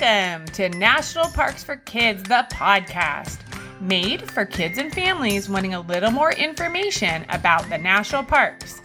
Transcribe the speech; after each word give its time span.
Welcome 0.00 0.46
to 0.48 0.68
National 0.68 1.26
Parks 1.26 1.64
for 1.64 1.76
Kids, 1.76 2.22
the 2.22 2.46
podcast, 2.52 3.38
made 3.80 4.30
for 4.30 4.44
kids 4.44 4.78
and 4.78 4.92
families 4.92 5.48
wanting 5.48 5.74
a 5.74 5.80
little 5.80 6.12
more 6.12 6.32
information 6.32 7.24
about 7.30 7.68
the 7.68 7.78
national 7.78 8.22
parks. 8.22 8.80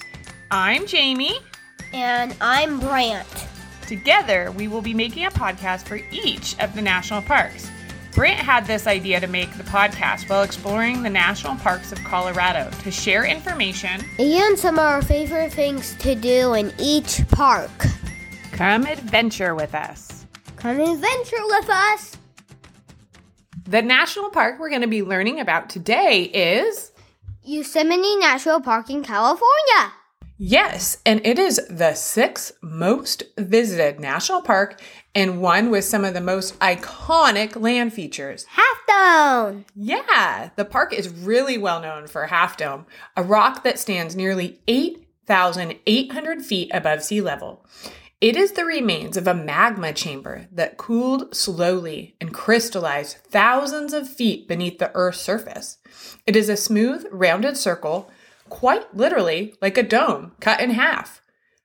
I'm 0.50 0.88
Jamie. 0.88 1.38
And 1.94 2.36
I'm 2.42 2.80
Brant. 2.80 3.28
Together, 3.86 4.52
we 4.54 4.68
will 4.68 4.82
be 4.82 4.96
making 4.96 5.26
a 5.26 5.30
podcast 5.30 5.84
for 5.84 6.00
each 6.12 6.58
of 6.60 6.74
the 6.74 6.82
national 6.82 7.22
parks. 7.22 7.70
Brant 8.16 8.40
had 8.40 8.66
this 8.66 8.88
idea 8.88 9.20
to 9.20 9.28
make 9.28 9.56
the 9.56 9.64
podcast 9.64 10.30
while 10.30 10.42
exploring 10.42 11.04
the 11.04 11.12
national 11.12 11.58
parks 11.58 11.92
of 11.92 12.04
Colorado 12.04 12.72
to 12.82 12.90
share 12.90 13.26
information 13.26 14.04
and 14.18 14.58
some 14.58 14.76
of 14.76 14.86
our 14.86 15.02
favorite 15.04 15.54
things 15.54 15.94
to 15.96 16.16
do 16.16 16.54
in 16.54 16.74
each 16.80 17.22
park. 17.28 17.86
Come 18.52 18.86
adventure 18.86 19.54
with 19.54 19.76
us. 19.76 20.13
Come 20.64 20.80
adventure 20.80 21.46
with 21.48 21.70
us. 21.70 22.18
The 23.66 23.82
national 23.82 24.30
park 24.30 24.62
we're 24.62 24.70
going 24.70 24.80
to 24.80 24.88
be 24.88 25.04
learning 25.04 25.42
about 25.42 25.70
today 25.70 26.22
is 26.24 26.94
Yosemite 27.44 28.16
National 28.16 28.62
Park 28.62 28.90
in 28.90 29.04
California. 29.04 29.92
Yes, 30.38 31.00
and 31.06 31.20
it 31.26 31.38
is 31.38 31.60
the 31.70 31.96
sixth 31.96 32.54
most 32.62 33.24
visited 33.38 34.00
national 34.00 34.42
park 34.42 34.82
and 35.14 35.42
one 35.42 35.70
with 35.70 35.84
some 35.84 36.06
of 36.06 36.14
the 36.14 36.22
most 36.22 36.58
iconic 36.60 37.60
land 37.60 37.92
features. 37.92 38.46
Half 38.46 38.78
Dome! 38.88 39.66
Yeah, 39.76 40.52
the 40.56 40.64
park 40.64 40.94
is 40.94 41.10
really 41.10 41.58
well 41.58 41.82
known 41.82 42.08
for 42.08 42.28
Half 42.28 42.56
Dome, 42.56 42.86
a 43.18 43.24
rock 43.24 43.66
that 43.66 43.80
stands 43.80 44.16
nearly 44.16 44.62
8,800 44.70 46.42
feet 46.42 46.72
above 46.74 47.04
sea 47.04 47.20
level. 47.20 47.66
It 48.24 48.38
is 48.38 48.54
the 48.54 48.64
remains 48.64 49.18
of 49.18 49.28
a 49.28 49.34
magma 49.34 49.92
chamber 49.92 50.48
that 50.50 50.78
cooled 50.78 51.36
slowly 51.36 52.16
and 52.22 52.34
crystallized 52.34 53.18
thousands 53.18 53.92
of 53.92 54.08
feet 54.08 54.48
beneath 54.48 54.80
the 54.80 54.92
Earth's 54.96 55.20
surface. 55.20 55.78
It 56.26 56.38
is 56.38 56.48
a 56.48 56.56
smooth, 56.56 57.06
rounded 57.12 57.58
circle 57.58 58.10
quite 58.48 58.96
literally 58.96 59.56
like 59.62 59.78
a 59.78 59.84
dome 59.84 60.32
cut 60.40 60.62
in 60.62 60.70
half. 60.70 61.22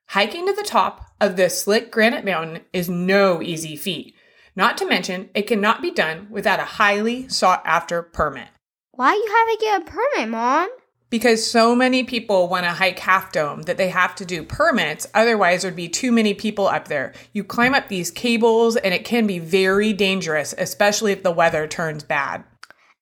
Hiking 0.07 0.47
to 0.47 0.53
the 0.53 0.65
top 0.65 1.13
of 1.21 1.37
this 1.37 1.63
slick 1.63 1.93
granite 1.93 2.25
mountain 2.25 2.65
is 2.73 2.89
no 2.89 3.41
easy 3.41 3.77
feat. 3.77 4.17
Not 4.57 4.77
to 4.79 4.89
mention, 4.89 5.31
it 5.37 5.47
cannot 5.47 5.81
be 5.81 5.93
done 5.93 6.27
without 6.29 6.59
a 6.59 6.65
highly 6.65 7.29
sought 7.29 7.63
after 7.65 8.03
permit. 8.03 8.49
Why 8.91 9.13
you 9.13 9.33
have 9.33 9.57
to 9.57 9.65
get 9.65 9.83
a 9.83 9.93
permit, 9.93 10.29
Mom? 10.31 10.71
Because 11.11 11.51
so 11.51 11.75
many 11.75 12.05
people 12.05 12.49
want 12.49 12.65
to 12.65 12.71
hike 12.71 12.99
Half 12.99 13.33
Dome 13.33 13.63
that 13.63 13.79
they 13.79 13.89
have 13.89 14.15
to 14.17 14.27
do 14.27 14.43
permits, 14.43 15.07
otherwise, 15.15 15.63
there'd 15.63 15.75
be 15.75 15.89
too 15.89 16.13
many 16.13 16.35
people 16.35 16.69
up 16.69 16.89
there. 16.89 17.15
You 17.33 17.45
climb 17.45 17.75
up 17.75 17.89
these 17.89 18.11
cables 18.11 18.77
and 18.77 18.93
it 18.93 19.07
can 19.07 19.27
be 19.27 19.39
very 19.39 19.95
dangerous, 19.95 20.55
especially 20.59 21.13
if 21.13 21.23
the 21.23 21.31
weather 21.31 21.67
turns 21.67 22.05
bad. 22.05 22.45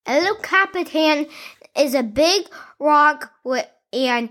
El 0.06 0.36
Capitan 0.36 1.26
is 1.76 1.94
a 1.94 2.04
big 2.04 2.46
rock 2.78 3.32
with, 3.42 3.66
and 3.92 4.30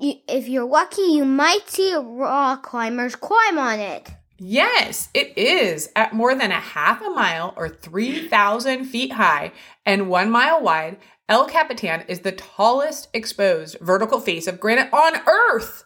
if 0.00 0.48
you're 0.48 0.64
lucky, 0.64 1.02
you 1.02 1.26
might 1.26 1.68
see 1.68 1.94
rock 1.94 2.62
climbers 2.62 3.16
climb 3.16 3.58
on 3.58 3.80
it. 3.80 4.10
Yes, 4.38 5.10
it 5.12 5.36
is 5.36 5.90
at 5.94 6.14
more 6.14 6.34
than 6.34 6.50
a 6.50 6.58
half 6.58 7.02
a 7.02 7.10
mile 7.10 7.52
or 7.58 7.68
3,000 7.68 8.86
feet 8.86 9.12
high 9.12 9.52
and 9.84 10.08
one 10.08 10.30
mile 10.30 10.62
wide. 10.62 10.96
El 11.30 11.46
Capitan 11.46 12.02
is 12.08 12.20
the 12.20 12.32
tallest 12.32 13.08
exposed 13.14 13.78
vertical 13.80 14.18
face 14.18 14.48
of 14.48 14.58
granite 14.58 14.92
on 14.92 15.20
Earth. 15.28 15.84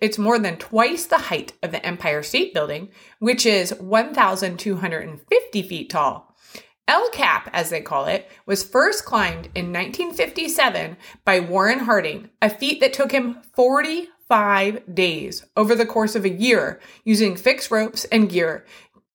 It's 0.00 0.16
more 0.16 0.38
than 0.38 0.56
twice 0.56 1.04
the 1.04 1.18
height 1.18 1.52
of 1.62 1.70
the 1.70 1.84
Empire 1.84 2.22
State 2.22 2.54
Building, 2.54 2.88
which 3.18 3.44
is 3.44 3.74
1,250 3.74 5.62
feet 5.62 5.90
tall. 5.90 6.34
El 6.88 7.10
Cap, 7.10 7.50
as 7.52 7.68
they 7.68 7.82
call 7.82 8.06
it, 8.06 8.30
was 8.46 8.62
first 8.62 9.04
climbed 9.04 9.50
in 9.54 9.70
1957 9.70 10.96
by 11.26 11.40
Warren 11.40 11.80
Harding, 11.80 12.30
a 12.40 12.48
feat 12.48 12.80
that 12.80 12.94
took 12.94 13.12
him 13.12 13.42
45 13.54 14.94
days 14.94 15.44
over 15.58 15.74
the 15.74 15.84
course 15.84 16.16
of 16.16 16.24
a 16.24 16.30
year 16.30 16.80
using 17.04 17.36
fixed 17.36 17.70
ropes 17.70 18.06
and 18.06 18.30
gear 18.30 18.64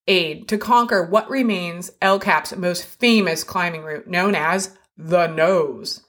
aid 0.08 0.48
to 0.48 0.60
conquer 0.60 1.04
what 1.04 1.28
remains 1.30 1.92
El 2.04 2.20
Cap's 2.20 2.56
most 2.56 2.86
famous 2.86 3.44
climbing 3.44 3.82
route, 3.82 4.08
known 4.08 4.36
as 4.36 4.78
the 4.98 5.28
Nose. 5.28 6.02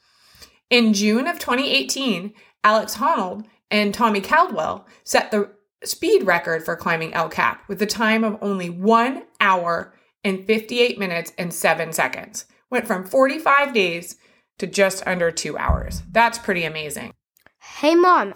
In 0.70 0.93
June 0.94 1.26
of 1.26 1.38
2018, 1.38 2.32
Alex 2.65 2.97
Honnold 2.97 3.44
and 3.70 3.93
Tommy 3.93 4.20
Caldwell 4.20 4.87
set 5.04 5.31
the 5.31 5.50
speed 5.84 6.25
record 6.25 6.65
for 6.65 6.76
climbing 6.76 7.12
El 7.15 7.28
Cap 7.28 7.65
with 7.69 7.82
a 7.82 7.87
time 7.87 8.25
of 8.25 8.38
only 8.41 8.70
one 8.70 9.25
hour 9.41 9.94
and 10.25 10.47
58 10.47 10.98
minutes 10.98 11.32
and 11.37 11.53
7 11.53 11.93
seconds. 11.93 12.47
Went 12.70 12.87
from 12.87 13.06
45 13.06 13.72
days 13.72 14.16
to 14.59 14.66
just 14.66 15.06
under 15.06 15.31
two 15.31 15.59
hours. 15.59 16.03
That's 16.10 16.38
pretty 16.38 16.64
amazing. 16.64 17.12
Hey, 17.59 17.94
Mom, 17.94 18.34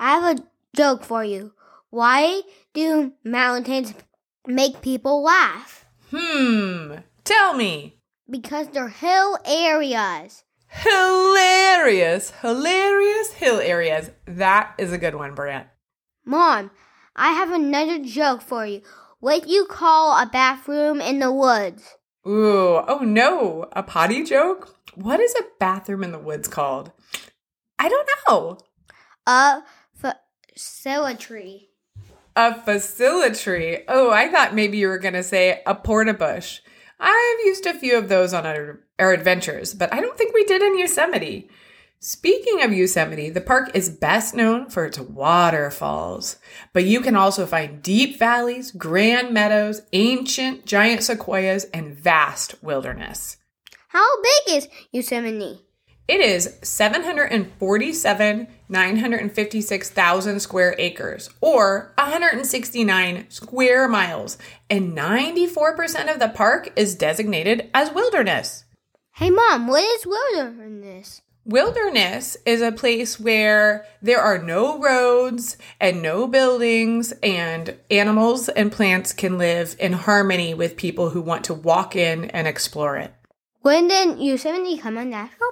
I 0.00 0.18
have 0.18 0.38
a 0.38 0.42
joke 0.74 1.04
for 1.04 1.22
you. 1.22 1.52
Why 1.90 2.42
do 2.74 3.12
mountains 3.24 3.94
make 4.46 4.80
people 4.80 5.22
laugh? 5.22 5.84
Hmm, 6.10 6.94
tell 7.24 7.54
me. 7.54 7.95
Because 8.28 8.68
they're 8.68 8.88
hill 8.88 9.38
areas. 9.44 10.44
Hilarious, 10.68 12.32
hilarious 12.42 13.32
hill 13.32 13.60
areas. 13.60 14.10
That 14.26 14.74
is 14.78 14.92
a 14.92 14.98
good 14.98 15.14
one, 15.14 15.34
Brant. 15.34 15.68
Mom, 16.24 16.70
I 17.14 17.32
have 17.32 17.52
another 17.52 18.00
joke 18.00 18.42
for 18.42 18.66
you. 18.66 18.82
What 19.20 19.48
you 19.48 19.66
call 19.66 20.20
a 20.20 20.26
bathroom 20.26 21.00
in 21.00 21.20
the 21.20 21.32
woods? 21.32 21.96
Ooh, 22.26 22.82
oh 22.88 22.98
no, 23.02 23.68
a 23.72 23.82
potty 23.82 24.24
joke? 24.24 24.76
What 24.94 25.20
is 25.20 25.34
a 25.36 25.44
bathroom 25.60 26.02
in 26.02 26.12
the 26.12 26.18
woods 26.18 26.48
called? 26.48 26.90
I 27.78 27.88
don't 27.88 28.08
know. 28.28 28.58
A 29.26 29.62
facility. 29.94 31.70
A 32.34 32.60
facility. 32.60 33.78
Oh, 33.88 34.10
I 34.10 34.28
thought 34.28 34.54
maybe 34.54 34.78
you 34.78 34.88
were 34.88 34.98
going 34.98 35.14
to 35.14 35.22
say 35.22 35.62
a 35.64 35.74
porta 35.74 36.14
bush. 36.14 36.60
I've 36.98 37.46
used 37.46 37.66
a 37.66 37.74
few 37.74 37.98
of 37.98 38.08
those 38.08 38.32
on 38.32 38.46
our, 38.46 38.80
our 38.98 39.12
adventures, 39.12 39.74
but 39.74 39.92
I 39.92 40.00
don't 40.00 40.16
think 40.16 40.34
we 40.34 40.44
did 40.44 40.62
in 40.62 40.78
Yosemite. 40.78 41.48
Speaking 41.98 42.62
of 42.62 42.72
Yosemite, 42.72 43.30
the 43.30 43.40
park 43.40 43.70
is 43.74 43.88
best 43.88 44.34
known 44.34 44.70
for 44.70 44.84
its 44.84 44.98
waterfalls, 44.98 46.36
but 46.72 46.84
you 46.84 47.00
can 47.00 47.16
also 47.16 47.46
find 47.46 47.82
deep 47.82 48.18
valleys, 48.18 48.70
grand 48.70 49.32
meadows, 49.32 49.82
ancient 49.92 50.66
giant 50.66 51.02
sequoias, 51.02 51.64
and 51.74 51.94
vast 51.94 52.62
wilderness. 52.62 53.38
How 53.88 54.22
big 54.22 54.56
is 54.56 54.68
Yosemite? 54.92 55.65
It 56.08 56.20
is 56.20 56.56
747 56.62 58.46
956,000 58.68 60.40
square 60.40 60.74
acres 60.78 61.30
or 61.40 61.92
169 61.98 63.26
square 63.28 63.88
miles, 63.88 64.38
and 64.70 64.96
94% 64.96 66.12
of 66.12 66.20
the 66.20 66.28
park 66.28 66.70
is 66.76 66.94
designated 66.94 67.68
as 67.74 67.92
wilderness. 67.92 68.64
Hey 69.14 69.30
mom, 69.30 69.66
what 69.66 69.82
is 69.82 70.06
wilderness? 70.06 71.22
Wilderness 71.44 72.36
is 72.44 72.60
a 72.60 72.70
place 72.70 73.18
where 73.18 73.86
there 74.02 74.20
are 74.20 74.38
no 74.38 74.78
roads 74.78 75.56
and 75.80 76.02
no 76.02 76.28
buildings, 76.28 77.12
and 77.22 77.76
animals 77.90 78.48
and 78.48 78.70
plants 78.70 79.12
can 79.12 79.38
live 79.38 79.74
in 79.80 79.92
harmony 79.92 80.54
with 80.54 80.76
people 80.76 81.10
who 81.10 81.20
want 81.20 81.44
to 81.44 81.54
walk 81.54 81.96
in 81.96 82.26
and 82.30 82.46
explore 82.46 82.96
it. 82.96 83.12
When 83.62 83.88
did 83.88 84.20
Yosemite 84.20 84.76
become 84.76 84.96
a 84.96 85.04
national 85.04 85.50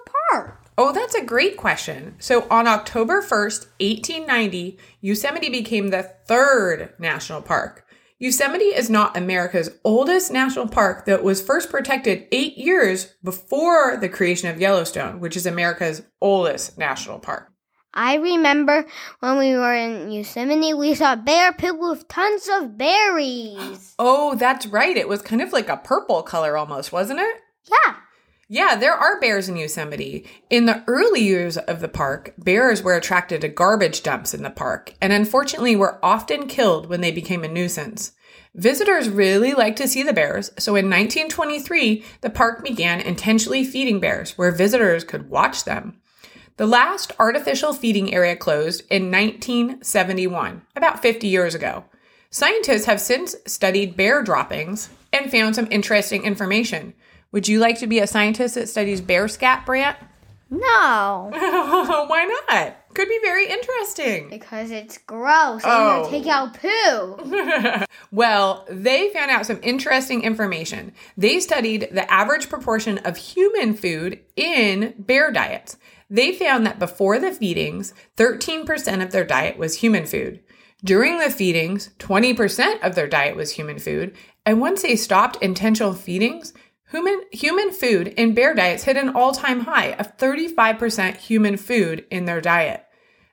Oh, 0.77 0.93
that's 0.93 1.15
a 1.15 1.25
great 1.25 1.57
question. 1.57 2.17
So, 2.19 2.49
on 2.51 2.67
October 2.67 3.23
1st, 3.23 3.67
1890, 3.79 4.79
Yosemite 5.01 5.49
became 5.49 5.89
the 5.89 6.03
third 6.03 6.95
national 6.99 7.43
park. 7.43 7.87
Yosemite 8.19 8.65
is 8.65 8.89
not 8.89 9.17
America's 9.17 9.71
oldest 9.85 10.33
national 10.33 10.69
park 10.69 11.05
that 11.05 11.23
was 11.23 11.43
first 11.43 11.71
protected 11.71 12.27
eight 12.33 12.57
years 12.57 13.15
before 13.23 13.97
the 13.97 14.09
creation 14.09 14.49
of 14.49 14.61
Yellowstone, 14.61 15.21
which 15.21 15.37
is 15.37 15.47
America's 15.47 16.03
oldest 16.21 16.79
national 16.79 17.19
park. 17.19 17.53
I 17.93 18.17
remember 18.17 18.87
when 19.21 19.39
we 19.39 19.55
were 19.55 19.75
in 19.75 20.11
Yosemite, 20.11 20.75
we 20.75 20.95
saw 20.95 21.15
bear 21.15 21.53
pit 21.53 21.79
with 21.79 22.09
tons 22.09 22.49
of 22.53 22.77
berries. 22.77 23.95
Oh, 23.99 24.35
that's 24.35 24.67
right. 24.67 24.97
It 24.97 25.09
was 25.09 25.23
kind 25.23 25.41
of 25.41 25.53
like 25.53 25.69
a 25.69 25.77
purple 25.77 26.23
color 26.23 26.57
almost, 26.57 26.93
wasn't 26.93 27.21
it? 27.21 27.37
Yeah. 27.65 27.95
Yeah, 28.49 28.77
there 28.77 28.93
are 28.93 29.21
bears 29.21 29.49
in 29.49 29.57
Yosemite. 29.57 30.27
In 30.51 30.67
the 30.67 30.85
early 30.87 31.23
years 31.23 31.57
of 31.57 31.81
the 31.81 31.89
park, 31.89 32.35
bears 32.37 32.83
were 32.83 32.95
attracted 32.95 33.41
to 33.41 33.49
garbage 33.49 34.03
dumps 34.03 34.35
in 34.35 34.43
the 34.43 34.51
park 34.51 34.93
and 35.01 35.13
unfortunately 35.13 35.75
were 35.75 35.99
often 36.05 36.47
killed 36.47 36.87
when 36.87 37.01
they 37.01 37.11
became 37.11 37.43
a 37.43 37.49
nuisance. 37.49 38.13
Visitors 38.55 39.09
really 39.09 39.55
liked 39.55 39.79
to 39.79 39.89
see 39.89 40.03
the 40.03 40.13
bears, 40.13 40.53
so 40.59 40.77
in 40.77 40.85
1923, 40.85 42.05
the 42.21 42.31
park 42.31 42.63
began 42.63 43.01
intentionally 43.01 43.65
feeding 43.65 43.99
bears 43.99 44.37
where 44.39 44.53
visitors 44.53 45.05
could 45.05 45.31
watch 45.31 45.65
them. 45.65 46.01
The 46.57 46.67
last 46.67 47.13
artificial 47.19 47.73
feeding 47.73 48.15
area 48.15 48.37
closed 48.37 48.83
in 48.91 49.11
1971, 49.11 50.63
about 50.77 51.03
50 51.03 51.27
years 51.27 51.55
ago. 51.55 51.85
Scientists 52.31 52.85
have 52.85 53.01
since 53.01 53.35
studied 53.47 53.97
bear 53.97 54.23
droppings 54.23 54.91
and 55.13 55.31
found 55.31 55.57
some 55.57 55.67
interesting 55.71 56.23
information. 56.23 56.95
Would 57.35 57.49
you 57.49 57.59
like 57.59 57.81
to 57.81 57.89
be 57.89 57.99
a 57.99 58.07
scientist 58.07 58.55
that 58.55 58.69
studies 58.69 59.01
bear 59.01 59.27
scat, 59.27 59.67
Brant? 59.67 59.97
No, 60.51 61.31
Why 61.33 62.43
not? 62.49 62.77
Could 62.95 63.09
be 63.09 63.19
very 63.25 63.49
interesting. 63.49 64.29
because 64.29 64.71
it's 64.71 64.99
gross. 64.99 65.63
Oh. 65.65 65.69
I'm 65.69 66.03
gonna 66.05 66.17
take 66.17 66.29
out 66.29 66.57
poo. 66.61 67.85
Well, 68.13 68.65
they 68.71 69.11
found 69.11 69.33
out 69.33 69.47
some 69.47 69.59
interesting 69.65 70.23
information. 70.23 70.93
They 71.17 71.41
studied 71.41 71.89
the 71.91 72.09
average 72.09 72.49
proportion 72.49 72.99
of 72.99 73.17
human 73.17 73.75
food 73.75 74.21
in 74.37 74.95
bear 74.97 75.33
diets. 75.33 75.77
They 76.09 76.33
found 76.33 76.65
that 76.65 76.79
before 76.79 77.19
the 77.19 77.33
feedings, 77.33 77.93
13% 78.17 79.03
of 79.03 79.11
their 79.11 79.25
diet 79.25 79.59
was 79.59 79.79
human 79.79 80.07
food. 80.07 80.39
During 80.85 81.19
the 81.19 81.31
feedings, 81.31 81.91
20% 81.99 82.83
of 82.83 82.95
their 82.95 83.09
diet 83.09 83.35
was 83.35 83.51
human 83.53 83.81
food. 83.81 84.15
And 84.47 84.61
once 84.61 84.83
they 84.83 84.95
stopped 84.97 85.43
intentional 85.43 85.95
feedings, 85.95 86.53
human, 86.95 87.23
human 87.33 87.73
food 87.73 88.09
in 88.09 88.35
bear 88.35 88.55
diets 88.55 88.85
hit 88.85 88.97
an 88.97 89.09
all 89.11 89.33
time 89.33 89.61
high 89.61 89.93
of 89.95 90.17
35% 90.17 91.17
human 91.17 91.57
food 91.57 92.05
in 92.09 92.25
their 92.25 92.41
diet. 92.41 92.87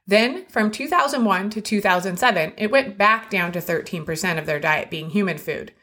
Then, 0.07 0.47
from 0.47 0.71
2001 0.71 1.51
to 1.51 1.61
2007, 1.61 2.53
it 2.57 2.71
went 2.71 2.97
back 2.97 3.29
down 3.29 3.51
to 3.51 3.59
13% 3.59 4.39
of 4.39 4.47
their 4.47 4.59
diet 4.59 4.89
being 4.89 5.11
human 5.11 5.37
food. 5.37 5.73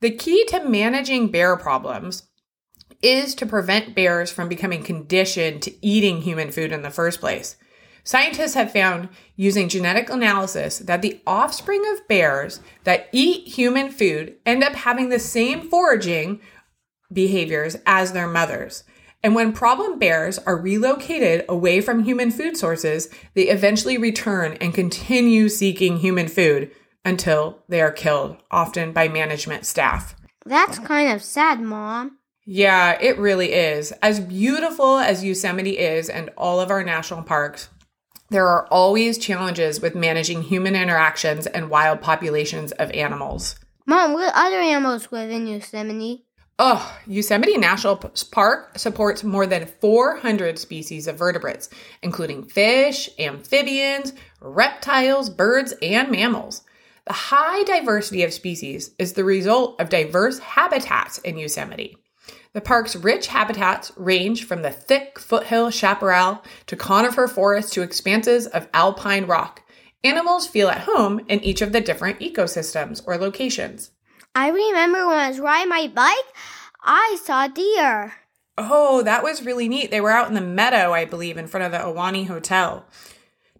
The 0.00 0.10
key 0.10 0.44
to 0.46 0.68
managing 0.68 1.28
bear 1.28 1.56
problems 1.56 2.24
is 3.02 3.36
to 3.36 3.46
prevent 3.46 3.94
bears 3.94 4.32
from 4.32 4.48
becoming 4.48 4.82
conditioned 4.82 5.62
to 5.62 5.86
eating 5.86 6.22
human 6.22 6.50
food 6.50 6.72
in 6.72 6.82
the 6.82 6.90
first 6.90 7.20
place. 7.20 7.56
Scientists 8.04 8.54
have 8.54 8.72
found 8.72 9.08
using 9.36 9.68
genetic 9.68 10.10
analysis 10.10 10.78
that 10.78 11.02
the 11.02 11.20
offspring 11.24 11.84
of 11.92 12.08
bears 12.08 12.60
that 12.82 13.08
eat 13.12 13.46
human 13.46 13.92
food 13.92 14.34
end 14.44 14.64
up 14.64 14.74
having 14.74 15.08
the 15.08 15.20
same 15.20 15.70
foraging 15.70 16.40
behaviors 17.12 17.76
as 17.86 18.12
their 18.12 18.28
mothers. 18.28 18.84
And 19.22 19.34
when 19.34 19.52
problem 19.52 19.98
bears 19.98 20.38
are 20.38 20.56
relocated 20.56 21.44
away 21.48 21.80
from 21.80 22.02
human 22.02 22.30
food 22.30 22.56
sources, 22.56 23.08
they 23.34 23.48
eventually 23.48 23.96
return 23.96 24.54
and 24.60 24.74
continue 24.74 25.48
seeking 25.48 25.98
human 25.98 26.26
food 26.26 26.72
until 27.04 27.62
they 27.68 27.80
are 27.80 27.92
killed, 27.92 28.36
often 28.50 28.92
by 28.92 29.08
management 29.08 29.64
staff. 29.64 30.16
That's 30.44 30.78
kind 30.80 31.12
of 31.12 31.22
sad, 31.22 31.60
Mom. 31.60 32.18
Yeah, 32.44 32.98
it 33.00 33.18
really 33.18 33.52
is. 33.52 33.92
As 34.02 34.18
beautiful 34.18 34.98
as 34.98 35.24
Yosemite 35.24 35.78
is 35.78 36.08
and 36.08 36.30
all 36.36 36.60
of 36.60 36.70
our 36.70 36.82
national 36.82 37.22
parks, 37.22 37.68
there 38.30 38.48
are 38.48 38.66
always 38.68 39.18
challenges 39.18 39.80
with 39.80 39.94
managing 39.94 40.42
human 40.42 40.74
interactions 40.74 41.46
and 41.46 41.70
wild 41.70 42.00
populations 42.00 42.72
of 42.72 42.90
animals. 42.90 43.54
Mom, 43.86 44.14
what 44.14 44.32
other 44.34 44.58
animals 44.58 45.12
live 45.12 45.30
in 45.30 45.46
Yosemite? 45.46 46.24
Oh, 46.64 46.96
Yosemite 47.08 47.58
National 47.58 47.96
Park 47.96 48.78
supports 48.78 49.24
more 49.24 49.48
than 49.48 49.66
400 49.66 50.60
species 50.60 51.08
of 51.08 51.18
vertebrates, 51.18 51.68
including 52.04 52.44
fish, 52.44 53.10
amphibians, 53.18 54.12
reptiles, 54.40 55.28
birds, 55.28 55.74
and 55.82 56.08
mammals. 56.12 56.62
The 57.04 57.14
high 57.14 57.64
diversity 57.64 58.22
of 58.22 58.32
species 58.32 58.92
is 58.96 59.14
the 59.14 59.24
result 59.24 59.80
of 59.80 59.88
diverse 59.88 60.38
habitats 60.38 61.18
in 61.18 61.36
Yosemite. 61.36 61.96
The 62.52 62.60
park's 62.60 62.94
rich 62.94 63.26
habitats 63.26 63.90
range 63.96 64.44
from 64.44 64.62
the 64.62 64.70
thick 64.70 65.18
foothill 65.18 65.70
chaparral 65.70 66.44
to 66.66 66.76
conifer 66.76 67.26
forests 67.26 67.72
to 67.72 67.82
expanses 67.82 68.46
of 68.46 68.68
alpine 68.72 69.26
rock. 69.26 69.62
Animals 70.04 70.46
feel 70.46 70.68
at 70.68 70.82
home 70.82 71.22
in 71.26 71.40
each 71.40 71.60
of 71.60 71.72
the 71.72 71.80
different 71.80 72.20
ecosystems 72.20 73.02
or 73.04 73.16
locations. 73.16 73.90
I 74.34 74.48
remember 74.48 75.06
when 75.06 75.18
I 75.18 75.28
was 75.28 75.40
riding 75.40 75.68
my 75.68 75.88
bike, 75.94 76.34
I 76.82 77.18
saw 77.22 77.48
deer. 77.48 78.14
Oh, 78.56 79.02
that 79.02 79.22
was 79.22 79.44
really 79.44 79.68
neat. 79.68 79.90
They 79.90 80.00
were 80.00 80.10
out 80.10 80.28
in 80.28 80.34
the 80.34 80.40
meadow, 80.40 80.92
I 80.92 81.04
believe, 81.04 81.36
in 81.36 81.46
front 81.46 81.64
of 81.64 81.72
the 81.72 81.78
Ahwahnee 81.78 82.26
Hotel. 82.26 82.84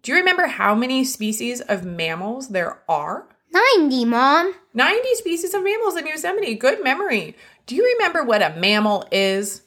Do 0.01 0.11
you 0.11 0.17
remember 0.17 0.47
how 0.47 0.75
many 0.75 1.03
species 1.03 1.61
of 1.61 1.85
mammals 1.85 2.49
there 2.49 2.81
are? 2.89 3.27
90, 3.51 4.05
Mom. 4.05 4.55
90 4.73 5.15
species 5.15 5.53
of 5.53 5.63
mammals 5.63 5.95
in 5.95 6.07
Yosemite. 6.07 6.55
Good 6.55 6.83
memory. 6.83 7.35
Do 7.65 7.75
you 7.75 7.95
remember 7.97 8.23
what 8.23 8.41
a 8.41 8.55
mammal 8.59 9.07
is? 9.11 9.61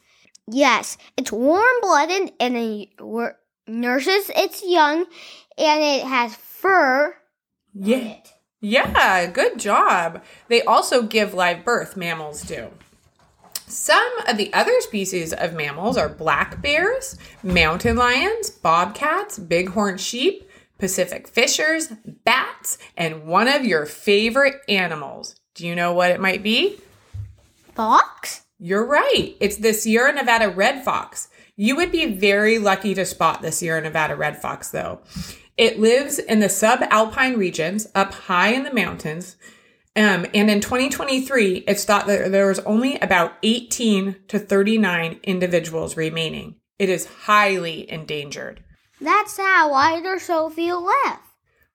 Yes, 0.48 0.98
it's 1.16 1.32
warm 1.32 1.64
blooded 1.80 2.32
and 2.38 2.56
it 2.56 2.88
nurses 3.66 4.30
its 4.34 4.62
young 4.64 5.06
and 5.56 5.82
it 5.82 6.02
has 6.04 6.34
fur. 6.34 7.16
Yeah. 7.74 8.16
Yeah, 8.68 9.26
good 9.26 9.60
job. 9.60 10.24
They 10.48 10.60
also 10.60 11.02
give 11.02 11.34
live 11.34 11.64
birth, 11.64 11.96
mammals 11.96 12.42
do. 12.42 12.70
Some 13.68 14.18
of 14.26 14.38
the 14.38 14.52
other 14.52 14.80
species 14.80 15.32
of 15.32 15.54
mammals 15.54 15.96
are 15.96 16.08
black 16.08 16.60
bears, 16.60 17.16
mountain 17.44 17.94
lions, 17.94 18.50
bobcats, 18.50 19.38
bighorn 19.38 19.98
sheep, 19.98 20.50
Pacific 20.78 21.28
fishers, 21.28 21.92
bats, 22.24 22.76
and 22.96 23.28
one 23.28 23.46
of 23.46 23.64
your 23.64 23.86
favorite 23.86 24.56
animals. 24.68 25.36
Do 25.54 25.64
you 25.64 25.76
know 25.76 25.92
what 25.92 26.10
it 26.10 26.18
might 26.18 26.42
be? 26.42 26.80
Fox? 27.76 28.46
You're 28.58 28.84
right. 28.84 29.36
It's 29.38 29.58
the 29.58 29.74
Sierra 29.74 30.12
Nevada 30.12 30.48
red 30.48 30.84
fox. 30.84 31.28
You 31.54 31.76
would 31.76 31.92
be 31.92 32.16
very 32.16 32.58
lucky 32.58 32.94
to 32.94 33.04
spot 33.04 33.42
the 33.42 33.52
Sierra 33.52 33.80
Nevada 33.80 34.16
red 34.16 34.42
fox, 34.42 34.70
though. 34.70 35.02
It 35.56 35.78
lives 35.78 36.18
in 36.18 36.40
the 36.40 36.46
subalpine 36.46 37.36
regions 37.36 37.86
up 37.94 38.12
high 38.12 38.48
in 38.48 38.64
the 38.64 38.74
mountains. 38.74 39.36
Um, 39.94 40.26
and 40.34 40.50
in 40.50 40.60
2023, 40.60 41.64
it's 41.66 41.84
thought 41.84 42.06
that 42.06 42.30
there 42.30 42.46
was 42.46 42.58
only 42.60 42.98
about 42.98 43.32
18 43.42 44.16
to 44.28 44.38
39 44.38 45.20
individuals 45.22 45.96
remaining. 45.96 46.56
It 46.78 46.90
is 46.90 47.06
highly 47.06 47.90
endangered. 47.90 48.62
That's 49.00 49.34
sad. 49.34 49.70
Why 49.70 49.94
are 49.94 50.02
there 50.02 50.18
so 50.18 50.50
few 50.50 50.76
left? 50.76 51.22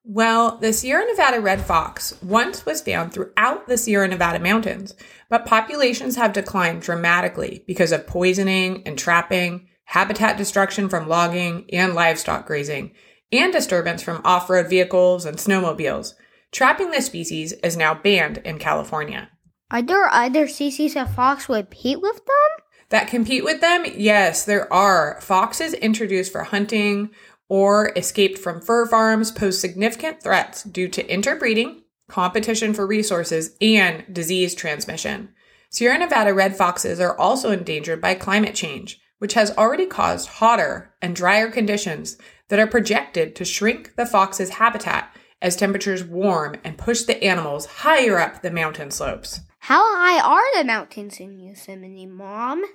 Well, 0.03 0.57
the 0.57 0.73
Sierra 0.73 1.05
Nevada 1.05 1.39
red 1.39 1.61
fox 1.61 2.19
once 2.23 2.65
was 2.65 2.81
found 2.81 3.13
throughout 3.13 3.67
the 3.67 3.77
Sierra 3.77 4.07
Nevada 4.07 4.39
mountains, 4.39 4.95
but 5.29 5.45
populations 5.45 6.15
have 6.15 6.33
declined 6.33 6.81
dramatically 6.81 7.63
because 7.67 7.91
of 7.91 8.07
poisoning 8.07 8.81
and 8.87 8.97
trapping, 8.97 9.67
habitat 9.85 10.37
destruction 10.37 10.89
from 10.89 11.07
logging 11.07 11.65
and 11.71 11.93
livestock 11.93 12.47
grazing, 12.47 12.91
and 13.31 13.53
disturbance 13.53 14.03
from 14.03 14.21
off 14.23 14.49
road 14.49 14.69
vehicles 14.69 15.25
and 15.25 15.37
snowmobiles. 15.37 16.13
Trapping 16.51 16.91
this 16.91 17.05
species 17.05 17.53
is 17.63 17.77
now 17.77 17.93
banned 17.93 18.39
in 18.39 18.59
California. 18.59 19.29
Are 19.71 19.81
there 19.81 20.07
other 20.09 20.47
species 20.47 20.95
of 20.97 21.15
fox 21.15 21.47
would 21.47 21.71
compete 21.71 22.01
with 22.01 22.17
them? 22.17 22.65
That 22.89 23.07
compete 23.07 23.45
with 23.45 23.61
them? 23.61 23.85
Yes, 23.95 24.43
there 24.43 24.71
are. 24.71 25.19
Foxes 25.21 25.73
introduced 25.73 26.31
for 26.31 26.43
hunting 26.43 27.09
or 27.47 27.93
escaped 27.95 28.37
from 28.37 28.61
fur 28.61 28.85
farms 28.85 29.31
pose 29.31 29.59
significant 29.59 30.21
threats 30.21 30.63
due 30.63 30.89
to 30.89 31.09
interbreeding, 31.09 31.83
competition 32.09 32.73
for 32.73 32.85
resources, 32.85 33.55
and 33.61 34.03
disease 34.13 34.53
transmission. 34.55 35.33
Sierra 35.69 35.97
Nevada 35.97 36.33
red 36.33 36.57
foxes 36.57 36.99
are 36.99 37.17
also 37.17 37.51
endangered 37.51 38.01
by 38.01 38.13
climate 38.13 38.55
change, 38.55 38.99
which 39.19 39.35
has 39.35 39.55
already 39.57 39.85
caused 39.85 40.27
hotter 40.27 40.93
and 41.01 41.15
drier 41.15 41.49
conditions 41.49 42.17
that 42.51 42.59
are 42.59 42.67
projected 42.67 43.33
to 43.33 43.43
shrink 43.45 43.95
the 43.95 44.05
fox's 44.05 44.49
habitat 44.49 45.15
as 45.41 45.55
temperatures 45.55 46.03
warm 46.03 46.57
and 46.65 46.77
push 46.77 47.03
the 47.03 47.23
animals 47.23 47.65
higher 47.65 48.19
up 48.19 48.41
the 48.41 48.51
mountain 48.51 48.91
slopes. 48.91 49.39
How 49.59 49.81
high 49.95 50.19
are 50.19 50.57
the 50.57 50.65
mountains 50.65 51.21
in 51.21 51.39
Yosemite, 51.39 52.05
Mom? 52.05 52.65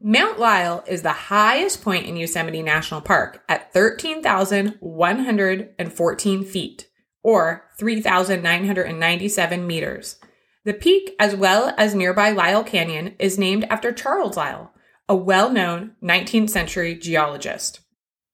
Mount 0.00 0.38
Lyell 0.38 0.82
is 0.86 1.02
the 1.02 1.12
highest 1.12 1.82
point 1.82 2.06
in 2.06 2.16
Yosemite 2.16 2.62
National 2.62 3.02
Park 3.02 3.44
at 3.46 3.70
13,114 3.74 6.44
feet, 6.46 6.88
or 7.22 7.66
3,997 7.78 9.66
meters. 9.66 10.16
The 10.64 10.72
peak, 10.72 11.14
as 11.20 11.36
well 11.36 11.74
as 11.76 11.94
nearby 11.94 12.30
Lyell 12.30 12.64
Canyon, 12.64 13.16
is 13.18 13.38
named 13.38 13.64
after 13.64 13.92
Charles 13.92 14.38
Lyell, 14.38 14.72
a 15.10 15.14
well 15.14 15.50
known 15.50 15.90
19th 16.02 16.48
century 16.48 16.94
geologist. 16.94 17.80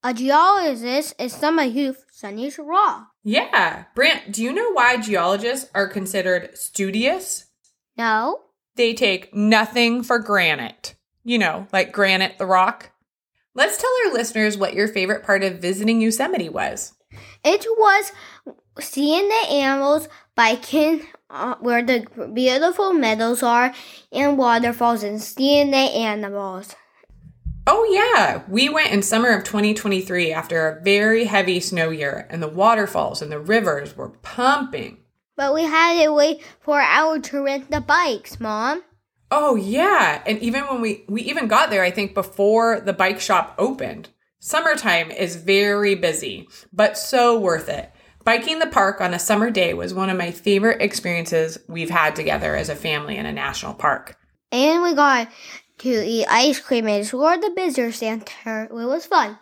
A 0.06 0.14
geologist 0.14 1.14
is 1.18 1.32
somebody 1.32 1.72
who 1.72 1.96
studies 2.12 2.60
rock. 2.60 3.08
Yeah, 3.24 3.86
Brant, 3.96 4.30
do 4.30 4.40
you 4.40 4.52
know 4.52 4.70
why 4.70 4.98
geologists 4.98 5.68
are 5.74 5.88
considered 5.88 6.56
studious? 6.56 7.46
No? 7.98 8.42
They 8.76 8.94
take 8.94 9.34
nothing 9.34 10.04
for 10.04 10.20
granted. 10.20 10.94
You 11.24 11.38
know, 11.38 11.66
like 11.72 11.90
granite 11.90 12.38
the 12.38 12.46
rock. 12.46 12.92
Let's 13.52 13.78
tell 13.78 13.90
our 14.06 14.12
listeners 14.12 14.56
what 14.56 14.74
your 14.74 14.86
favorite 14.86 15.24
part 15.24 15.42
of 15.42 15.58
visiting 15.58 16.00
Yosemite 16.00 16.50
was. 16.50 16.92
It 17.42 17.66
was 17.76 18.12
seeing 18.78 19.28
the 19.28 19.50
animals, 19.50 20.08
biking 20.36 21.04
uh, 21.28 21.56
where 21.58 21.84
the 21.84 22.06
beautiful 22.32 22.92
meadows 22.92 23.42
are, 23.42 23.74
and 24.12 24.38
waterfalls, 24.38 25.02
and 25.02 25.20
seeing 25.20 25.72
the 25.72 25.78
animals. 25.78 26.76
Oh, 27.68 27.84
yeah, 27.90 28.42
we 28.48 28.68
went 28.68 28.92
in 28.92 29.02
summer 29.02 29.30
of 29.30 29.42
2023 29.42 30.32
after 30.32 30.68
a 30.68 30.80
very 30.82 31.24
heavy 31.24 31.58
snow 31.58 31.90
year, 31.90 32.26
and 32.30 32.40
the 32.40 32.48
waterfalls 32.48 33.20
and 33.20 33.32
the 33.32 33.40
rivers 33.40 33.96
were 33.96 34.10
pumping. 34.10 34.98
But 35.36 35.52
we 35.52 35.64
had 35.64 36.02
to 36.02 36.12
wait 36.12 36.42
for 36.60 36.78
an 36.78 36.86
hour 36.88 37.18
to 37.18 37.44
rent 37.44 37.70
the 37.70 37.80
bikes, 37.80 38.38
Mom. 38.38 38.82
Oh 39.32 39.56
yeah, 39.56 40.22
and 40.24 40.38
even 40.38 40.62
when 40.64 40.80
we 40.80 41.04
we 41.08 41.22
even 41.22 41.48
got 41.48 41.70
there 41.70 41.82
I 41.82 41.90
think 41.90 42.14
before 42.14 42.80
the 42.80 42.92
bike 42.92 43.20
shop 43.20 43.56
opened. 43.58 44.10
Summertime 44.38 45.10
is 45.10 45.34
very 45.34 45.96
busy, 45.96 46.48
but 46.72 46.96
so 46.96 47.36
worth 47.36 47.68
it. 47.68 47.90
Biking 48.22 48.60
the 48.60 48.66
park 48.66 49.00
on 49.00 49.12
a 49.12 49.18
summer 49.18 49.50
day 49.50 49.74
was 49.74 49.92
one 49.92 50.10
of 50.10 50.16
my 50.16 50.30
favorite 50.30 50.80
experiences 50.80 51.58
we've 51.68 51.90
had 51.90 52.14
together 52.14 52.54
as 52.54 52.68
a 52.68 52.76
family 52.76 53.16
in 53.16 53.26
a 53.26 53.32
national 53.32 53.74
park. 53.74 54.16
And 54.52 54.82
we 54.82 54.94
got 54.94 55.28
to 55.78 55.88
eat 55.88 56.26
ice 56.28 56.60
cream 56.60 56.86
and 56.86 57.02
explore 57.02 57.36
the 57.36 57.52
visitor 57.54 57.92
center. 57.92 58.64
It 58.64 58.72
was 58.72 59.06
fun. 59.06 59.38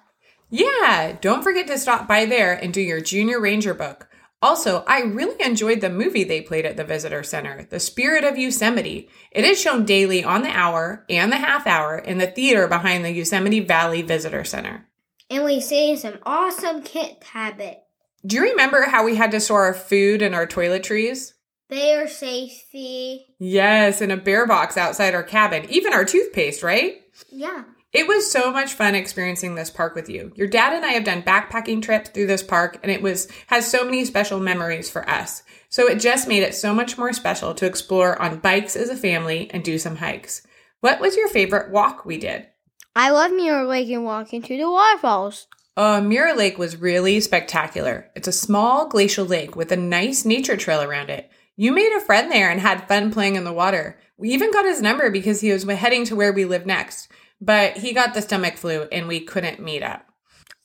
Yeah, 0.51 1.17
don't 1.21 1.43
forget 1.43 1.67
to 1.69 1.79
stop 1.79 2.07
by 2.07 2.27
there 2.27 2.53
and 2.53 2.73
do 2.73 2.81
your 2.81 3.01
junior 3.01 3.41
ranger 3.41 3.75
book. 3.75 4.09
Also, 4.43 4.85
I 4.87 5.01
really 5.01 5.43
enjoyed 5.43 5.81
the 5.81 5.89
movie 5.89 6.25
they 6.25 6.43
played 6.43 6.67
at 6.67 6.77
the 6.77 6.85
visitor 6.85 7.23
center, 7.23 7.67
The 7.71 7.81
Spirit 7.81 8.25
of 8.25 8.37
Yosemite. 8.37 9.09
It 9.31 9.45
is 9.45 9.61
shown 9.61 9.85
daily 9.87 10.23
on 10.23 10.43
the 10.43 10.51
hour 10.51 11.05
and 11.09 11.33
the 11.33 11.37
half 11.37 11.67
hour 11.67 11.97
in 11.97 12.19
the 12.19 12.27
theater 12.27 12.69
behind 12.69 13.05
the 13.05 13.11
Yosemite 13.11 13.61
Valley 13.61 14.03
Visitor 14.03 14.45
Center. 14.45 14.87
And 15.31 15.45
we 15.45 15.61
see 15.61 15.97
some 15.97 16.19
awesome 16.25 16.83
kit 16.83 17.25
habit. 17.25 17.85
Do 18.27 18.37
you 18.37 18.43
remember 18.43 18.83
how 18.83 19.05
we 19.05 19.17
had 19.17 19.33
to 19.33 19.41
store 19.41 19.65
our 19.65 19.75
food 19.75 20.23
and 20.23 20.35
our 20.35 20.47
toiletries? 20.47 21.34
Bear 21.75 22.07
safety. 22.07 23.27
Yes, 23.41 24.01
in 24.01 24.13
a 24.13 24.17
bear 24.17 24.47
box 24.47 24.77
outside 24.77 25.13
our 25.13 25.25
cabin, 25.25 25.67
even 25.69 25.93
our 25.93 26.05
toothpaste, 26.05 26.63
right? 26.63 27.03
Yeah. 27.31 27.65
It 27.93 28.07
was 28.07 28.31
so 28.31 28.53
much 28.53 28.75
fun 28.75 28.95
experiencing 28.95 29.57
this 29.57 29.71
park 29.71 29.97
with 29.97 30.09
you. 30.09 30.33
Your 30.37 30.47
dad 30.47 30.73
and 30.73 30.85
I 30.85 30.93
have 30.93 31.03
done 31.03 31.23
backpacking 31.23 31.83
trips 31.83 32.11
through 32.11 32.29
this 32.29 32.45
park 32.45 32.79
and 32.85 32.93
it 32.93 33.03
was 33.03 33.27
has 33.49 33.69
so 33.69 33.85
many 33.85 34.05
special 34.05 34.39
memories 34.39 34.89
for 34.89 35.09
us. 35.11 35.43
So 35.69 35.89
it 35.89 35.99
just 35.99 36.29
made 36.29 36.45
it 36.45 36.55
so 36.55 36.73
much 36.73 36.97
more 36.97 37.13
special 37.13 37.55
to 37.55 37.67
explore 37.67 38.23
on 38.23 38.39
bikes 38.39 38.77
as 38.77 38.89
a 38.89 38.97
family 38.97 39.51
and 39.53 39.65
do 39.65 39.77
some 39.77 39.97
hikes. 39.97 40.47
What 40.79 41.01
was 41.01 41.17
your 41.17 41.29
favorite 41.29 41.73
walk 41.73 42.05
we 42.05 42.19
did? 42.19 42.47
I 42.95 43.11
love 43.11 43.33
Mirror 43.33 43.65
Lake 43.65 43.91
and 43.91 44.05
walking 44.05 44.43
to 44.43 44.57
the 44.57 44.71
waterfalls. 44.71 45.49
Uh, 45.77 46.01
Mirror 46.01 46.35
Lake 46.35 46.57
was 46.57 46.77
really 46.77 47.19
spectacular. 47.19 48.13
It's 48.15 48.29
a 48.29 48.33
small 48.33 48.87
glacial 48.87 49.27
lake 49.27 49.57
with 49.57 49.73
a 49.73 49.77
nice 49.77 50.25
nature 50.25 50.57
trail 50.57 50.81
around 50.81 51.11
it. 51.11 51.29
You 51.57 51.73
made 51.73 51.93
a 51.93 52.01
friend 52.01 52.31
there 52.31 52.51
and 52.51 52.61
had 52.61 52.89
fun 52.89 53.13
playing 53.13 53.37
in 53.37 53.45
the 53.45 53.53
water. 53.53 53.99
We 54.17 54.31
even 54.31 54.53
got 54.53 54.65
his 54.65 54.83
number 54.83 55.11
because 55.11 55.41
he 55.41 55.53
was 55.53 55.65
heading 55.65 56.05
to 56.07 56.17
where 56.17 56.33
we 56.33 56.45
live 56.45 56.67
next 56.67 57.09
but 57.45 57.77
he 57.77 57.93
got 57.93 58.15
the 58.15 58.23
stomach 58.23 58.57
flu 58.57 58.83
and 58.91 59.07
we 59.07 59.21
couldn't 59.21 59.61
meet 59.61 59.83
up. 59.83 60.07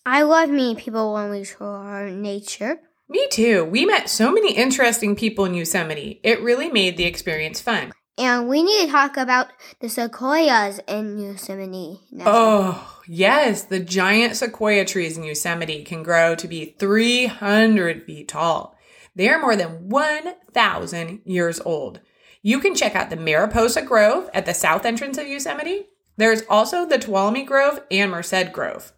I 0.06 0.24
love 0.24 0.50
meeting 0.50 0.78
people 0.78 1.14
when 1.14 1.30
we 1.30 1.42
explore 1.42 2.10
nature. 2.10 2.80
Me 3.10 3.28
too. 3.32 3.66
We 3.66 3.86
met 3.86 4.10
so 4.10 4.32
many 4.32 4.56
interesting 4.56 5.16
people 5.16 5.46
in 5.46 5.54
Yosemite. 5.54 6.20
It 6.24 6.42
really 6.42 6.70
made 6.70 6.96
the 6.96 7.06
experience 7.06 7.60
fun. 7.60 7.92
And 8.18 8.48
we 8.48 8.64
need 8.64 8.86
to 8.86 8.92
talk 8.92 9.18
about 9.18 9.48
the 9.80 9.90
sequoias 9.90 10.80
in 10.88 11.18
Yosemite. 11.18 12.02
National. 12.12 12.34
Oh, 12.36 13.02
yes. 13.08 13.64
The 13.64 13.80
giant 13.80 14.36
sequoia 14.36 14.86
trees 14.86 15.18
in 15.18 15.24
Yosemite 15.24 15.84
can 15.84 16.04
grow 16.04 16.36
to 16.36 16.48
be 16.48 16.76
300 16.78 18.04
feet 18.04 18.28
tall. 18.28 18.78
They 19.20 19.30
are 19.30 19.40
more 19.40 19.56
than 19.56 19.90
1,000 19.90 21.22
years 21.26 21.60
old. 21.60 22.00
You 22.42 22.60
can 22.60 22.74
check 22.74 22.96
out 22.96 23.12
the 23.12 23.16
Mariposa 23.16 23.84
Grove 23.84 24.32
at 24.34 24.48
the 24.48 24.54
south 24.56 24.86
entrance 24.86 25.20
of 25.20 25.28
Yosemite 25.28 25.86
there's 26.20 26.44
also 26.50 26.86
the 26.86 26.98
Tuolumne 26.98 27.46
Grove 27.46 27.80
and 27.90 28.12
Merced 28.12 28.52
Grove. 28.52 28.92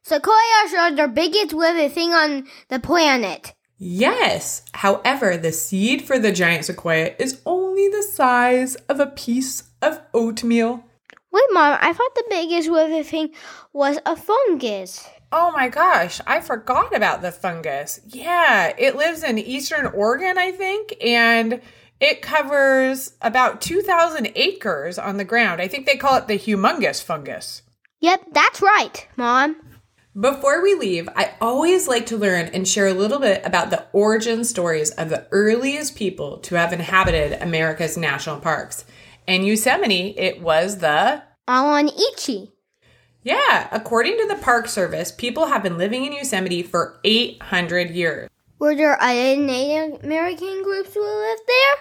Sequoias 0.00 0.72
are 0.78 0.92
the 0.92 1.08
biggest 1.08 1.52
living 1.52 1.90
thing 1.90 2.14
on 2.14 2.46
the 2.68 2.78
planet. 2.78 3.52
Yes. 3.76 4.62
However, 4.72 5.36
the 5.36 5.52
seed 5.52 6.06
for 6.06 6.18
the 6.18 6.32
giant 6.32 6.64
sequoia 6.64 7.14
is 7.18 7.42
only 7.44 7.88
the 7.88 8.02
size 8.02 8.76
of 8.88 8.98
a 8.98 9.08
piece 9.08 9.64
of 9.82 10.00
oatmeal. 10.14 10.82
Wait, 11.30 11.44
Mom, 11.50 11.76
I 11.82 11.92
thought 11.92 12.14
the 12.14 12.24
biggest 12.30 12.70
living 12.70 13.04
thing 13.04 13.34
was 13.74 13.98
a 14.06 14.16
fungus. 14.16 15.06
Oh 15.36 15.50
my 15.50 15.68
gosh, 15.68 16.20
I 16.28 16.40
forgot 16.40 16.94
about 16.94 17.20
the 17.20 17.32
fungus. 17.32 17.98
Yeah, 18.06 18.72
it 18.78 18.94
lives 18.94 19.24
in 19.24 19.36
eastern 19.36 19.86
Oregon, 19.86 20.38
I 20.38 20.52
think, 20.52 20.94
and 21.04 21.60
it 21.98 22.22
covers 22.22 23.14
about 23.20 23.60
2,000 23.60 24.30
acres 24.36 24.96
on 24.96 25.16
the 25.16 25.24
ground. 25.24 25.60
I 25.60 25.66
think 25.66 25.86
they 25.86 25.96
call 25.96 26.16
it 26.18 26.28
the 26.28 26.38
humongous 26.38 27.02
fungus. 27.02 27.62
Yep, 27.98 28.26
that's 28.30 28.62
right, 28.62 29.08
Mom. 29.16 29.56
Before 30.18 30.62
we 30.62 30.76
leave, 30.76 31.08
I 31.16 31.34
always 31.40 31.88
like 31.88 32.06
to 32.06 32.16
learn 32.16 32.46
and 32.54 32.68
share 32.68 32.86
a 32.86 32.94
little 32.94 33.18
bit 33.18 33.44
about 33.44 33.70
the 33.70 33.86
origin 33.92 34.44
stories 34.44 34.92
of 34.92 35.08
the 35.08 35.26
earliest 35.32 35.96
people 35.96 36.38
to 36.42 36.54
have 36.54 36.72
inhabited 36.72 37.42
America's 37.42 37.96
national 37.96 38.38
parks. 38.38 38.84
In 39.26 39.42
Yosemite, 39.42 40.14
it 40.16 40.40
was 40.40 40.78
the 40.78 41.24
Ahwahneechee. 41.48 42.53
Yeah, 43.24 43.68
according 43.72 44.18
to 44.18 44.26
the 44.28 44.36
Park 44.36 44.68
Service, 44.68 45.10
people 45.10 45.46
have 45.46 45.62
been 45.62 45.78
living 45.78 46.04
in 46.04 46.12
Yosemite 46.12 46.62
for 46.62 47.00
800 47.04 47.88
years. 47.88 48.28
Were 48.58 48.74
there 48.74 49.00
other 49.00 49.36
Native 49.36 50.04
American 50.04 50.62
groups 50.62 50.92
who 50.92 51.00
lived 51.00 51.40
there? 51.46 51.76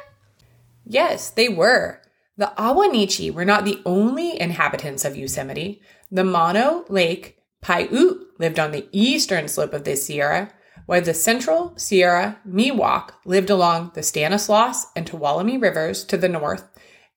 Yes, 0.86 1.30
they 1.30 1.50
were. 1.50 2.02
The 2.38 2.54
Ahwahneechee 2.58 3.34
were 3.34 3.44
not 3.44 3.66
the 3.66 3.82
only 3.86 4.40
inhabitants 4.40 5.04
of 5.04 5.18
Yosemite. 5.18 5.82
The 6.10 6.24
Mono 6.24 6.86
Lake 6.88 7.38
Paiute 7.62 8.22
lived 8.40 8.58
on 8.58 8.72
the 8.72 8.88
eastern 8.94 9.50
slope 9.50 9.74
of 9.74 9.84
the 9.84 9.98
Sierra, 9.98 10.50
while 10.86 11.02
the 11.02 11.14
Central 11.14 11.74
Sierra 11.78 12.40
Miwok 12.48 13.12
lived 13.26 13.50
along 13.50 13.92
the 13.96 14.04
Stanislaus 14.04 14.86
and 14.96 15.06
Tuolumne 15.06 15.62
rivers 15.62 16.06
to 16.06 16.16
the 16.16 16.30
north, 16.30 16.70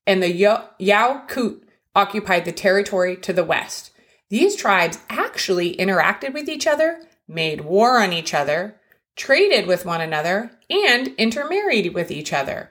and 0.04 0.20
the 0.20 0.32
Yokuts 0.32 1.60
occupied 1.94 2.44
the 2.44 2.52
territory 2.52 3.16
to 3.18 3.32
the 3.32 3.44
west. 3.44 3.92
These 4.28 4.56
tribes 4.56 4.98
actually 5.08 5.76
interacted 5.76 6.34
with 6.34 6.48
each 6.48 6.66
other, 6.66 7.02
made 7.28 7.60
war 7.60 8.00
on 8.02 8.12
each 8.12 8.34
other, 8.34 8.80
traded 9.14 9.66
with 9.66 9.86
one 9.86 10.00
another, 10.00 10.50
and 10.68 11.08
intermarried 11.16 11.94
with 11.94 12.10
each 12.10 12.32
other. 12.32 12.70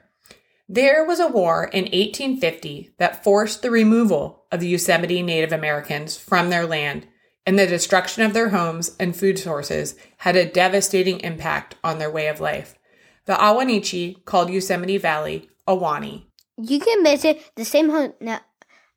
There 0.68 1.04
was 1.04 1.20
a 1.20 1.28
war 1.28 1.64
in 1.64 1.84
1850 1.84 2.94
that 2.98 3.22
forced 3.22 3.62
the 3.62 3.70
removal 3.70 4.44
of 4.50 4.60
the 4.60 4.68
Yosemite 4.68 5.22
Native 5.22 5.52
Americans 5.52 6.16
from 6.16 6.50
their 6.50 6.66
land, 6.66 7.06
and 7.46 7.58
the 7.58 7.66
destruction 7.66 8.24
of 8.24 8.34
their 8.34 8.48
homes 8.48 8.96
and 8.98 9.16
food 9.16 9.38
sources 9.38 9.94
had 10.18 10.34
a 10.34 10.50
devastating 10.50 11.20
impact 11.20 11.76
on 11.84 11.98
their 11.98 12.10
way 12.10 12.26
of 12.26 12.40
life. 12.40 12.76
The 13.26 13.34
Ahwahneechee 13.34 14.24
called 14.24 14.50
Yosemite 14.50 14.98
Valley 14.98 15.48
Ahwahnee. 15.68 16.24
You 16.58 16.80
can 16.80 17.04
visit 17.04 17.50
the 17.54 17.64
same 17.64 17.90
ho- 17.90 18.14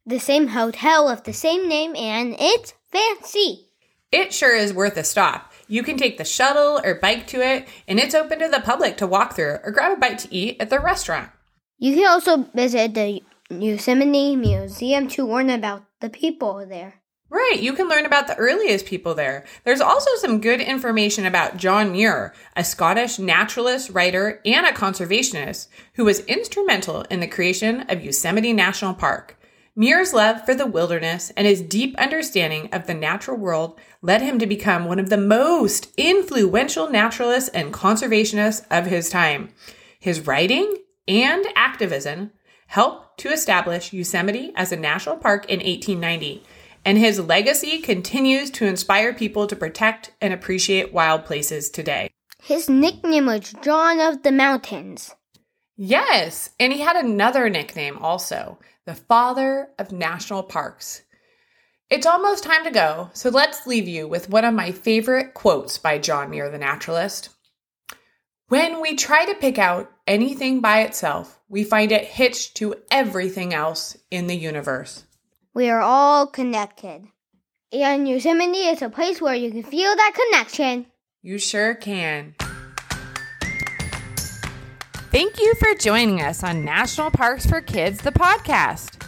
the 0.09 0.19
same 0.19 0.47
hotel 0.47 1.05
with 1.05 1.23
the 1.23 1.33
same 1.33 1.69
name, 1.69 1.95
and 1.95 2.35
it's 2.39 2.73
fancy. 2.91 3.67
It 4.11 4.33
sure 4.33 4.55
is 4.55 4.73
worth 4.73 4.97
a 4.97 5.03
stop. 5.03 5.53
You 5.67 5.83
can 5.83 5.97
take 5.97 6.17
the 6.17 6.25
shuttle 6.25 6.81
or 6.83 6.95
bike 6.95 7.27
to 7.27 7.41
it, 7.41 7.67
and 7.87 7.99
it's 7.99 8.15
open 8.15 8.39
to 8.39 8.47
the 8.47 8.59
public 8.59 8.97
to 8.97 9.07
walk 9.07 9.35
through 9.35 9.59
or 9.63 9.71
grab 9.71 9.95
a 9.95 9.99
bite 9.99 10.17
to 10.19 10.33
eat 10.33 10.57
at 10.59 10.71
the 10.71 10.79
restaurant. 10.79 11.29
You 11.77 11.93
can 11.93 12.07
also 12.07 12.37
visit 12.55 12.95
the 12.95 13.21
Yosemite 13.51 14.35
Museum 14.35 15.07
to 15.09 15.27
learn 15.27 15.51
about 15.51 15.83
the 16.01 16.09
people 16.09 16.65
there. 16.67 16.95
Right, 17.29 17.59
you 17.61 17.73
can 17.73 17.87
learn 17.87 18.07
about 18.07 18.25
the 18.25 18.35
earliest 18.37 18.87
people 18.87 19.13
there. 19.13 19.45
There's 19.63 19.81
also 19.81 20.09
some 20.15 20.41
good 20.41 20.59
information 20.59 21.27
about 21.27 21.57
John 21.57 21.91
Muir, 21.91 22.33
a 22.55 22.63
Scottish 22.63 23.19
naturalist, 23.19 23.91
writer, 23.91 24.41
and 24.43 24.65
a 24.65 24.71
conservationist 24.71 25.67
who 25.93 26.05
was 26.05 26.21
instrumental 26.21 27.03
in 27.11 27.19
the 27.19 27.27
creation 27.27 27.81
of 27.81 28.03
Yosemite 28.03 28.53
National 28.53 28.95
Park. 28.95 29.38
Muir's 29.79 30.11
love 30.11 30.45
for 30.45 30.53
the 30.53 30.65
wilderness 30.65 31.31
and 31.37 31.47
his 31.47 31.61
deep 31.61 31.97
understanding 31.97 32.67
of 32.73 32.85
the 32.85 32.93
natural 32.93 33.37
world 33.37 33.79
led 34.01 34.21
him 34.21 34.37
to 34.37 34.45
become 34.45 34.83
one 34.83 34.99
of 34.99 35.09
the 35.09 35.15
most 35.15 35.87
influential 35.95 36.89
naturalists 36.89 37.47
and 37.51 37.73
conservationists 37.73 38.65
of 38.69 38.87
his 38.87 39.09
time. 39.09 39.53
His 39.97 40.27
writing 40.27 40.75
and 41.07 41.45
activism 41.55 42.31
helped 42.67 43.19
to 43.19 43.31
establish 43.31 43.93
Yosemite 43.93 44.51
as 44.53 44.73
a 44.73 44.75
national 44.75 45.15
park 45.15 45.45
in 45.45 45.59
1890, 45.59 46.43
and 46.83 46.97
his 46.97 47.21
legacy 47.21 47.79
continues 47.79 48.51
to 48.51 48.65
inspire 48.65 49.13
people 49.13 49.47
to 49.47 49.55
protect 49.55 50.11
and 50.19 50.33
appreciate 50.33 50.91
wild 50.91 51.23
places 51.23 51.69
today. 51.69 52.09
His 52.43 52.69
nickname 52.69 53.27
was 53.27 53.55
John 53.61 54.01
of 54.01 54.23
the 54.23 54.33
Mountains. 54.33 55.15
Yes, 55.81 56.49
and 56.59 56.73
he 56.73 56.81
had 56.81 56.97
another 56.97 57.49
nickname 57.49 57.99
also, 57.99 58.59
the 58.85 58.95
father 58.95 59.69
of 59.79 59.93
national 59.93 60.43
parks. 60.43 61.03
It's 61.89 62.05
almost 62.05 62.43
time 62.43 62.65
to 62.65 62.69
go, 62.69 63.09
so 63.13 63.29
let's 63.29 63.65
leave 63.65 63.87
you 63.87 64.05
with 64.05 64.29
one 64.29 64.43
of 64.43 64.53
my 64.53 64.73
favorite 64.73 65.33
quotes 65.33 65.77
by 65.77 65.97
John 65.97 66.31
Muir 66.31 66.49
the 66.49 66.57
naturalist. 66.57 67.29
When 68.49 68.81
we 68.81 68.97
try 68.97 69.23
to 69.23 69.39
pick 69.39 69.57
out 69.57 69.89
anything 70.05 70.59
by 70.59 70.81
itself, 70.81 71.39
we 71.47 71.63
find 71.63 71.93
it 71.93 72.03
hitched 72.03 72.57
to 72.57 72.75
everything 72.91 73.53
else 73.53 73.95
in 74.11 74.27
the 74.27 74.35
universe. 74.35 75.05
We 75.53 75.69
are 75.69 75.81
all 75.81 76.27
connected. 76.27 77.07
And 77.71 78.05
Yosemite 78.05 78.67
is 78.67 78.81
a 78.81 78.89
place 78.89 79.21
where 79.21 79.33
you 79.33 79.49
can 79.49 79.63
feel 79.63 79.95
that 79.95 80.13
connection. 80.13 80.87
You 81.21 81.37
sure 81.37 81.73
can. 81.73 82.35
Thank 85.11 85.39
you 85.39 85.55
for 85.55 85.73
joining 85.73 86.21
us 86.21 86.43
on 86.43 86.63
National 86.63 87.09
Parks 87.09 87.43
for 87.43 87.61
Kids, 87.61 87.99
the 87.99 88.11
podcast. 88.11 89.03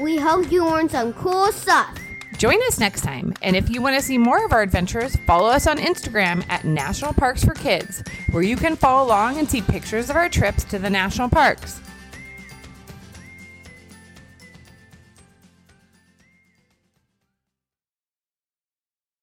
We 0.00 0.16
hope 0.16 0.52
you 0.52 0.64
learned 0.64 0.92
some 0.92 1.12
cool 1.14 1.50
stuff. 1.50 1.98
Join 2.38 2.62
us 2.68 2.78
next 2.78 3.00
time. 3.00 3.34
And 3.42 3.56
if 3.56 3.68
you 3.68 3.82
want 3.82 3.96
to 3.96 4.02
see 4.02 4.16
more 4.16 4.44
of 4.44 4.52
our 4.52 4.62
adventures, 4.62 5.16
follow 5.26 5.48
us 5.48 5.66
on 5.66 5.78
Instagram 5.78 6.48
at 6.48 6.64
National 6.64 7.12
Parks 7.12 7.42
for 7.42 7.54
Kids, 7.54 8.04
where 8.30 8.44
you 8.44 8.54
can 8.56 8.76
follow 8.76 9.04
along 9.04 9.38
and 9.38 9.50
see 9.50 9.60
pictures 9.60 10.08
of 10.08 10.14
our 10.14 10.28
trips 10.28 10.62
to 10.64 10.78
the 10.78 10.88
national 10.88 11.28
parks. 11.28 11.80